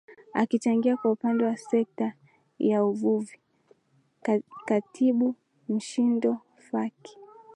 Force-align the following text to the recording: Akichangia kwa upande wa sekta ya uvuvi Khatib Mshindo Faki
Akichangia 0.33 0.97
kwa 0.97 1.11
upande 1.11 1.43
wa 1.45 1.57
sekta 1.57 2.13
ya 2.59 2.85
uvuvi 2.85 3.39
Khatib 4.67 5.33
Mshindo 5.69 6.37
Faki 6.57 7.17